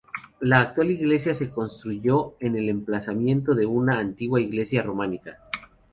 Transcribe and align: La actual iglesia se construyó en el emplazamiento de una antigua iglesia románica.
La 0.39 0.61
actual 0.61 0.89
iglesia 0.89 1.35
se 1.35 1.51
construyó 1.51 2.33
en 2.39 2.55
el 2.55 2.69
emplazamiento 2.69 3.53
de 3.53 3.67
una 3.67 3.99
antigua 3.99 4.41
iglesia 4.41 4.81
románica. 4.81 5.37